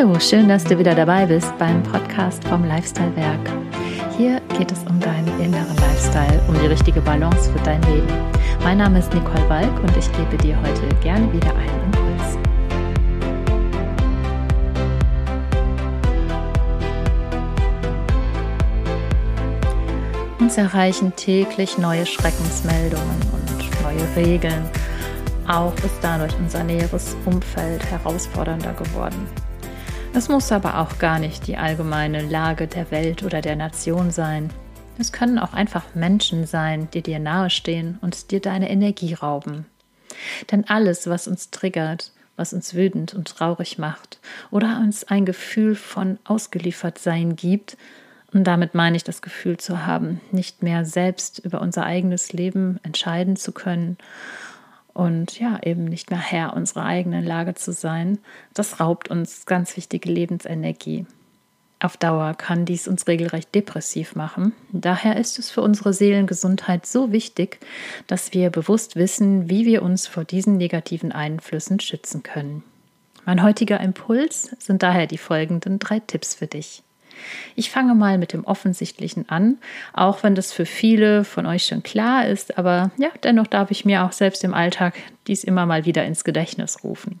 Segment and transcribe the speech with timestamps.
[0.00, 3.50] Hallo, schön, dass du wieder dabei bist beim Podcast vom Lifestyle Werk.
[4.16, 8.08] Hier geht es um deinen inneren Lifestyle, um die richtige Balance für dein Leben.
[8.62, 12.38] Mein Name ist Nicole Walk und ich gebe dir heute gerne wieder einen Impuls.
[20.38, 24.64] Uns erreichen täglich neue Schreckensmeldungen und neue Regeln.
[25.46, 29.28] Auch ist dadurch unser näheres Umfeld herausfordernder geworden.
[30.12, 34.50] Es muss aber auch gar nicht die allgemeine Lage der Welt oder der Nation sein.
[34.98, 39.66] Es können auch einfach Menschen sein, die dir nahestehen und dir deine Energie rauben.
[40.50, 44.18] Denn alles, was uns triggert, was uns wütend und traurig macht
[44.50, 47.76] oder uns ein Gefühl von Ausgeliefertsein gibt,
[48.32, 52.78] und damit meine ich das Gefühl zu haben, nicht mehr selbst über unser eigenes Leben
[52.82, 53.96] entscheiden zu können
[55.00, 58.18] und ja, eben nicht mehr Herr unserer eigenen Lage zu sein,
[58.52, 61.06] das raubt uns ganz wichtige Lebensenergie.
[61.78, 64.52] Auf Dauer kann dies uns regelrecht depressiv machen.
[64.72, 67.60] Daher ist es für unsere Seelengesundheit so wichtig,
[68.08, 72.62] dass wir bewusst wissen, wie wir uns vor diesen negativen Einflüssen schützen können.
[73.24, 76.82] Mein heutiger Impuls sind daher die folgenden drei Tipps für dich.
[77.56, 79.58] Ich fange mal mit dem Offensichtlichen an,
[79.92, 83.84] auch wenn das für viele von euch schon klar ist, aber ja, dennoch darf ich
[83.84, 84.94] mir auch selbst im Alltag
[85.26, 87.20] dies immer mal wieder ins Gedächtnis rufen.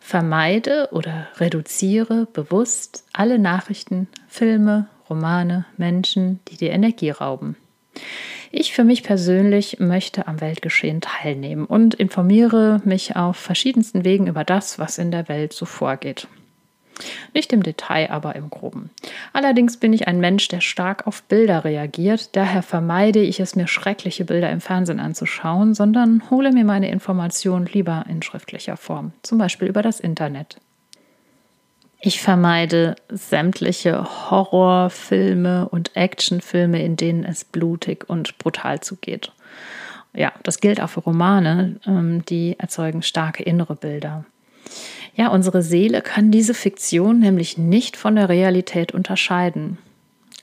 [0.00, 7.56] Vermeide oder reduziere bewusst alle Nachrichten, Filme, Romane, Menschen, die dir Energie rauben.
[8.50, 14.44] Ich für mich persönlich möchte am Weltgeschehen teilnehmen und informiere mich auf verschiedensten Wegen über
[14.44, 16.28] das, was in der Welt so vorgeht.
[17.34, 18.90] Nicht im Detail, aber im groben.
[19.32, 23.66] Allerdings bin ich ein Mensch, der stark auf Bilder reagiert, daher vermeide ich es mir,
[23.66, 29.38] schreckliche Bilder im Fernsehen anzuschauen, sondern hole mir meine Informationen lieber in schriftlicher Form, zum
[29.38, 30.58] Beispiel über das Internet.
[32.00, 39.32] Ich vermeide sämtliche Horrorfilme und Actionfilme, in denen es blutig und brutal zugeht.
[40.14, 44.24] Ja, das gilt auch für Romane, ähm, die erzeugen starke innere Bilder.
[45.18, 49.76] Ja, unsere Seele kann diese Fiktion nämlich nicht von der Realität unterscheiden.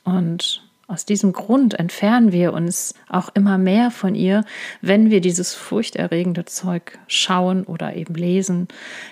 [0.03, 4.43] Und aus diesem Grund entfernen wir uns auch immer mehr von ihr,
[4.81, 8.67] wenn wir dieses furchterregende Zeug schauen oder eben lesen.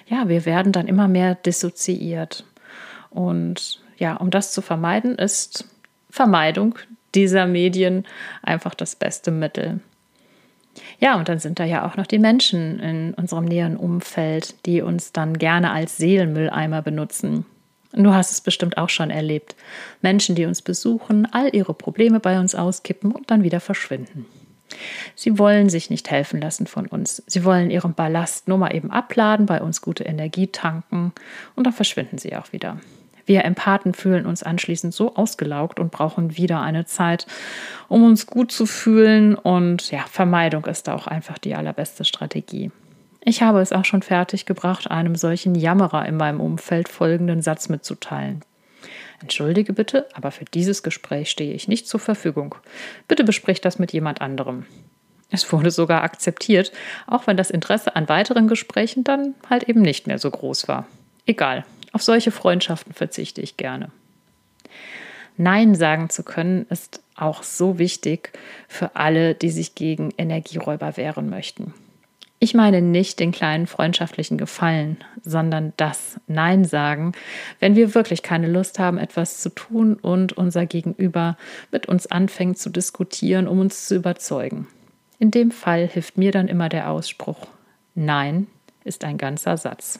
[0.05, 2.43] Ja, wir werden dann immer mehr dissoziiert.
[3.09, 5.65] Und ja, um das zu vermeiden, ist
[6.09, 6.77] Vermeidung
[7.15, 8.03] dieser Medien
[8.41, 9.79] einfach das beste Mittel.
[11.03, 14.81] Ja, und dann sind da ja auch noch die Menschen in unserem näheren Umfeld, die
[14.81, 17.45] uns dann gerne als Seelenmülleimer benutzen.
[17.91, 19.53] Du hast es bestimmt auch schon erlebt.
[20.01, 24.27] Menschen, die uns besuchen, all ihre Probleme bei uns auskippen und dann wieder verschwinden.
[25.13, 27.21] Sie wollen sich nicht helfen lassen von uns.
[27.27, 31.11] Sie wollen ihren Ballast nur mal eben abladen, bei uns gute Energie tanken
[31.57, 32.79] und dann verschwinden sie auch wieder.
[33.25, 37.25] Wir Empathen fühlen uns anschließend so ausgelaugt und brauchen wieder eine Zeit,
[37.87, 39.35] um uns gut zu fühlen.
[39.35, 42.71] Und ja, Vermeidung ist da auch einfach die allerbeste Strategie.
[43.25, 47.69] Ich habe es auch schon fertig gebracht, einem solchen Jammerer in meinem Umfeld folgenden Satz
[47.69, 48.41] mitzuteilen.
[49.21, 52.55] Entschuldige bitte, aber für dieses Gespräch stehe ich nicht zur Verfügung.
[53.07, 54.65] Bitte besprich das mit jemand anderem.
[55.29, 56.73] Es wurde sogar akzeptiert,
[57.07, 60.85] auch wenn das Interesse an weiteren Gesprächen dann halt eben nicht mehr so groß war.
[61.25, 63.89] Egal, auf solche Freundschaften verzichte ich gerne.
[65.37, 68.33] Nein sagen zu können ist auch so wichtig
[68.67, 71.73] für alle, die sich gegen Energieräuber wehren möchten.
[72.39, 77.13] Ich meine nicht den kleinen freundschaftlichen Gefallen, sondern das Nein sagen,
[77.61, 81.37] wenn wir wirklich keine Lust haben, etwas zu tun und unser Gegenüber
[81.71, 84.67] mit uns anfängt zu diskutieren, um uns zu überzeugen.
[85.19, 87.47] In dem Fall hilft mir dann immer der Ausspruch
[87.95, 88.47] Nein
[88.83, 89.99] ist ein ganzer Satz.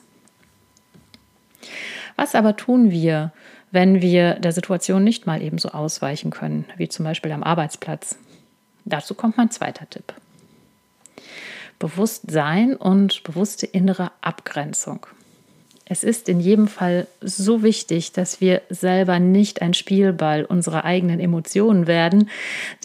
[2.16, 3.32] Was aber tun wir,
[3.72, 8.18] wenn wir der Situation nicht mal ebenso ausweichen können, wie zum Beispiel am Arbeitsplatz?
[8.86, 10.14] Dazu kommt mein zweiter Tipp.
[11.80, 15.08] Bewusstsein und bewusste innere Abgrenzung.
[15.86, 21.20] Es ist in jedem Fall so wichtig, dass wir selber nicht ein Spielball unserer eigenen
[21.20, 22.30] Emotionen werden,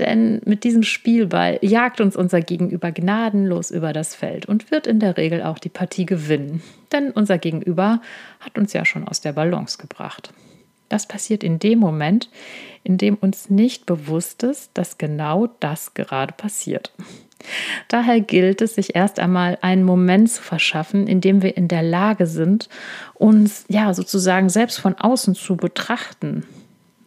[0.00, 4.98] denn mit diesem Spielball jagt uns unser Gegenüber gnadenlos über das Feld und wird in
[4.98, 6.60] der Regel auch die Partie gewinnen,
[6.90, 8.02] denn unser Gegenüber
[8.40, 10.32] hat uns ja schon aus der Balance gebracht.
[10.88, 12.30] Das passiert in dem Moment,
[12.82, 16.92] in dem uns nicht bewusst ist, dass genau das gerade passiert.
[17.86, 21.82] Daher gilt es, sich erst einmal einen Moment zu verschaffen, in dem wir in der
[21.82, 22.68] Lage sind,
[23.14, 26.44] uns ja sozusagen selbst von außen zu betrachten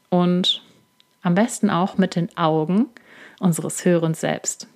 [0.10, 0.64] und
[1.22, 2.88] am besten auch mit den Augen
[3.40, 4.68] unseres höheren Selbst.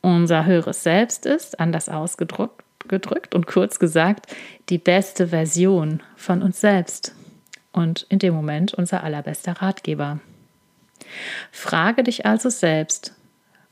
[0.00, 4.26] Unser höheres Selbst ist, anders ausgedrückt, ausgedrückt und kurz gesagt,
[4.68, 7.14] die beste Version von uns selbst
[7.72, 10.20] und in dem Moment unser allerbester Ratgeber.
[11.50, 13.14] Frage dich also selbst,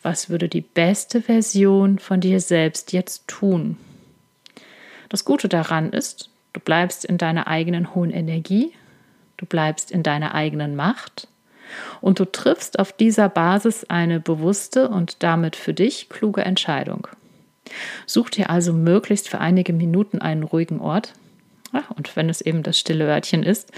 [0.03, 3.77] was würde die beste Version von dir selbst jetzt tun?
[5.09, 8.73] Das Gute daran ist, du bleibst in deiner eigenen hohen Energie,
[9.37, 11.29] du bleibst in deiner eigenen Macht
[12.01, 17.09] und du triffst auf dieser Basis eine bewusste und damit für dich kluge Entscheidung.
[18.07, 21.13] Such dir also möglichst für einige Minuten einen ruhigen Ort.
[21.73, 23.73] Ja, und wenn es eben das stille Örtchen ist,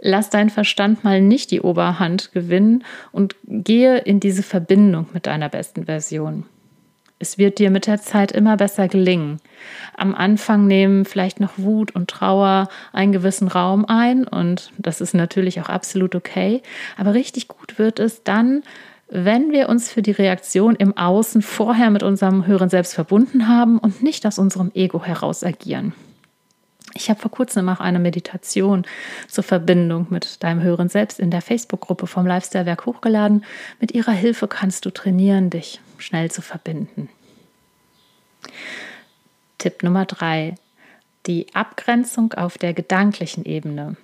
[0.00, 5.48] lass deinen Verstand mal nicht die Oberhand gewinnen und gehe in diese Verbindung mit deiner
[5.48, 6.44] besten Version.
[7.20, 9.40] Es wird dir mit der Zeit immer besser gelingen.
[9.96, 15.14] Am Anfang nehmen vielleicht noch Wut und Trauer einen gewissen Raum ein und das ist
[15.14, 16.62] natürlich auch absolut okay.
[16.96, 18.62] Aber richtig gut wird es dann,
[19.08, 23.78] wenn wir uns für die Reaktion im Außen vorher mit unserem höheren Selbst verbunden haben
[23.78, 25.94] und nicht aus unserem Ego heraus agieren.
[26.98, 28.84] Ich habe vor kurzem auch eine Meditation
[29.28, 33.44] zur Verbindung mit deinem höheren Selbst in der Facebook-Gruppe vom Lifestyle-Werk hochgeladen.
[33.78, 37.08] Mit ihrer Hilfe kannst du trainieren, dich schnell zu verbinden.
[39.58, 40.56] Tipp Nummer drei:
[41.26, 43.96] Die Abgrenzung auf der gedanklichen Ebene.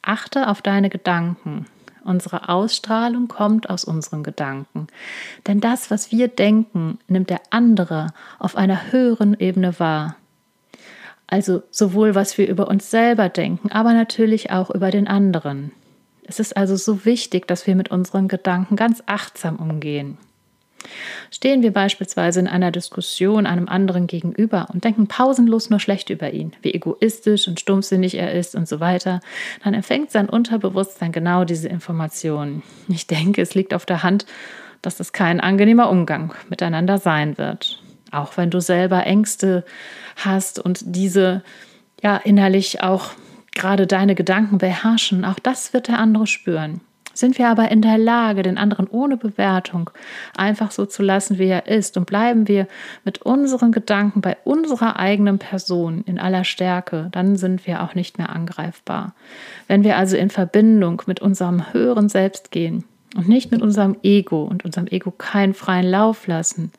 [0.00, 1.66] Achte auf deine Gedanken.
[2.04, 4.86] Unsere Ausstrahlung kommt aus unseren Gedanken.
[5.48, 10.14] Denn das, was wir denken, nimmt der andere auf einer höheren Ebene wahr.
[11.30, 15.70] Also sowohl was wir über uns selber denken, aber natürlich auch über den anderen.
[16.24, 20.18] Es ist also so wichtig, dass wir mit unseren Gedanken ganz achtsam umgehen.
[21.30, 26.32] Stehen wir beispielsweise in einer Diskussion einem anderen gegenüber und denken pausenlos nur schlecht über
[26.32, 29.20] ihn, wie egoistisch und stumpfsinnig er ist und so weiter,
[29.62, 32.62] dann empfängt sein Unterbewusstsein genau diese Informationen.
[32.88, 34.26] Ich denke, es liegt auf der Hand,
[34.82, 37.80] dass es kein angenehmer Umgang miteinander sein wird.
[38.10, 39.64] Auch wenn du selber Ängste
[40.16, 41.42] hast und diese
[42.02, 43.10] ja innerlich auch
[43.54, 46.80] gerade deine Gedanken beherrschen, auch das wird der andere spüren.
[47.12, 49.90] Sind wir aber in der Lage, den anderen ohne Bewertung
[50.36, 52.68] einfach so zu lassen, wie er ist, und bleiben wir
[53.04, 58.16] mit unseren Gedanken bei unserer eigenen Person in aller Stärke, dann sind wir auch nicht
[58.16, 59.14] mehr angreifbar.
[59.66, 62.84] Wenn wir also in Verbindung mit unserem höheren Selbst gehen,
[63.16, 66.70] und nicht mit unserem Ego und unserem Ego keinen freien Lauf lassen,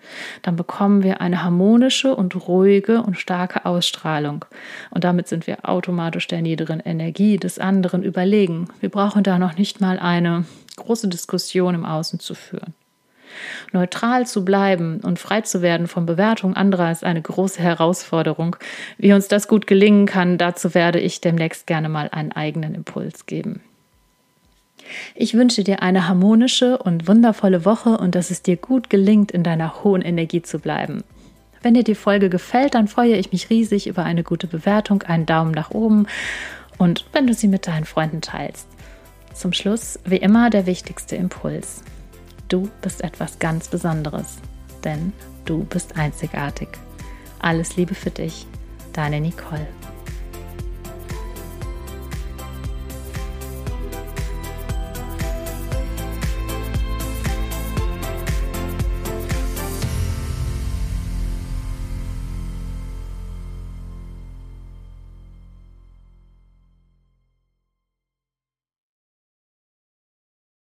[0.41, 4.45] dann bekommen wir eine harmonische und ruhige und starke Ausstrahlung.
[4.91, 8.67] Und damit sind wir automatisch der niederen Energie des anderen überlegen.
[8.79, 10.45] Wir brauchen da noch nicht mal eine
[10.77, 12.73] große Diskussion im Außen zu führen.
[13.71, 18.55] Neutral zu bleiben und frei zu werden von Bewertung anderer ist eine große Herausforderung.
[18.97, 23.25] Wie uns das gut gelingen kann, dazu werde ich demnächst gerne mal einen eigenen Impuls
[23.25, 23.61] geben.
[25.15, 29.43] Ich wünsche dir eine harmonische und wundervolle Woche und dass es dir gut gelingt, in
[29.43, 31.03] deiner hohen Energie zu bleiben.
[31.61, 35.25] Wenn dir die Folge gefällt, dann freue ich mich riesig über eine gute Bewertung, einen
[35.25, 36.07] Daumen nach oben
[36.77, 38.67] und wenn du sie mit deinen Freunden teilst.
[39.33, 41.83] Zum Schluss, wie immer, der wichtigste Impuls.
[42.49, 44.39] Du bist etwas ganz Besonderes,
[44.83, 45.13] denn
[45.45, 46.69] du bist einzigartig.
[47.39, 48.45] Alles Liebe für dich,
[48.93, 49.67] deine Nicole.